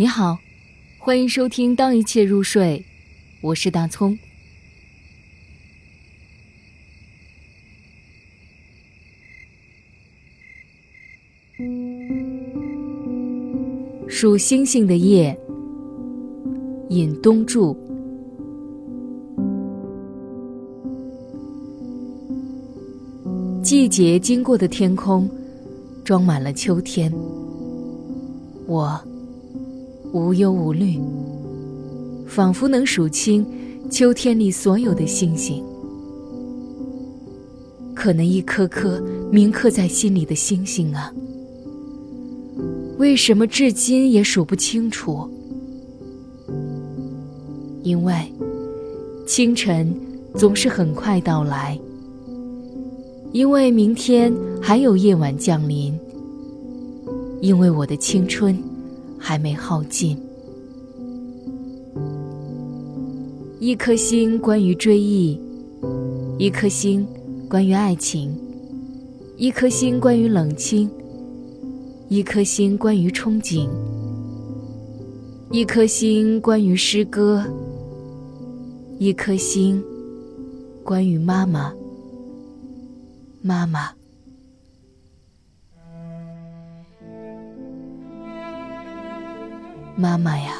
[0.00, 0.38] 你好，
[0.96, 2.78] 欢迎收听《当一切入睡》，
[3.40, 4.16] 我是大葱。
[14.08, 15.36] 数星星的夜，
[16.90, 17.76] 尹东柱。
[23.64, 25.28] 季节经过的天空，
[26.04, 27.12] 装满了秋天。
[28.68, 28.96] 我。
[30.12, 30.98] 无忧无虑，
[32.26, 33.44] 仿佛能数清
[33.90, 35.62] 秋天里所有的星星。
[37.94, 41.12] 可那一颗颗铭刻在心里的星星啊，
[42.96, 45.28] 为什么至今也数不清楚？
[47.82, 48.14] 因为
[49.26, 49.94] 清晨
[50.34, 51.78] 总是很快到来，
[53.32, 55.98] 因为明天还有夜晚降临，
[57.40, 58.58] 因为我的青春。
[59.18, 60.16] 还没耗尽。
[63.60, 65.40] 一颗心关于追忆，
[66.38, 67.04] 一颗心
[67.48, 68.32] 关于爱情，
[69.36, 70.88] 一颗心关于冷清，
[72.08, 73.68] 一颗心关于憧憬，
[75.50, 77.44] 一颗心关于诗歌，
[78.98, 79.82] 一颗心
[80.84, 81.74] 关于妈妈，
[83.42, 83.97] 妈妈。
[90.00, 90.52] 妈妈呀，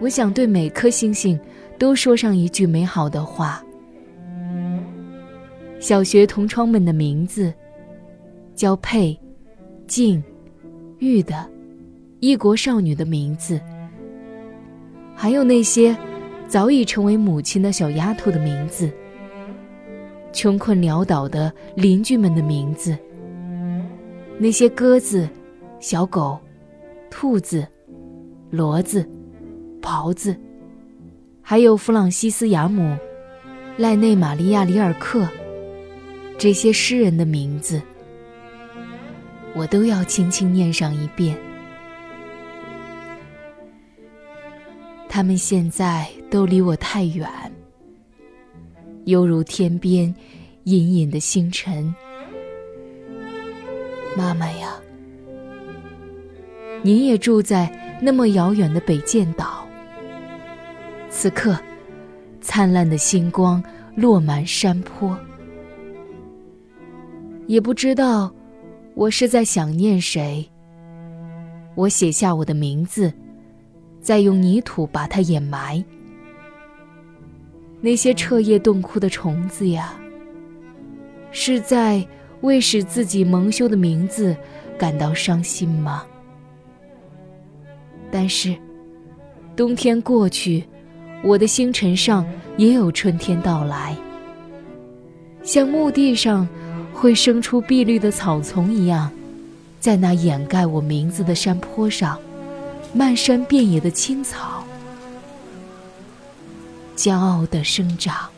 [0.00, 1.38] 我想对每颗星星
[1.78, 3.62] 都说上一句美好的话。
[5.78, 7.54] 小学同窗们的名字，
[8.56, 9.16] 叫佩、
[9.86, 10.20] 静、
[10.98, 11.48] 玉的，
[12.18, 13.60] 异国少女的名字，
[15.14, 15.96] 还有那些
[16.48, 18.90] 早已成为母亲的小丫头的名字，
[20.32, 22.98] 穷困潦倒的邻居们的名字，
[24.38, 25.28] 那些鸽子、
[25.78, 26.36] 小狗。
[27.20, 27.66] 兔子、
[28.52, 29.04] 骡子、
[29.82, 30.36] 狍子，
[31.42, 32.96] 还有弗朗西斯·雅姆、
[33.76, 35.26] 赖内·玛利亚·里尔克，
[36.38, 37.82] 这些诗人的名字，
[39.52, 41.36] 我都要轻轻念上一遍。
[45.08, 47.28] 他们现在都离我太远，
[49.06, 50.14] 犹如天边
[50.62, 51.92] 隐隐的星辰。
[54.16, 54.80] 妈妈呀！
[56.88, 59.68] 您也住在那么遥远的北剑岛。
[61.10, 61.54] 此刻，
[62.40, 63.62] 灿烂的星光
[63.94, 65.14] 落满山坡。
[67.46, 68.32] 也不知道，
[68.94, 70.48] 我是在想念谁。
[71.74, 73.12] 我写下我的名字，
[74.00, 75.84] 再用泥土把它掩埋。
[77.82, 79.92] 那些彻夜洞窟的虫子呀，
[81.32, 82.02] 是在
[82.40, 84.34] 为使自己蒙羞的名字
[84.78, 86.02] 感到伤心吗？
[88.10, 88.56] 但是，
[89.54, 90.64] 冬天过去，
[91.22, 92.26] 我的星辰上
[92.56, 93.96] 也有春天到来。
[95.42, 96.46] 像墓地上
[96.92, 99.10] 会生出碧绿的草丛一样，
[99.80, 102.18] 在那掩盖我名字的山坡上，
[102.92, 104.64] 漫山遍野的青草，
[106.96, 108.28] 骄傲地生长。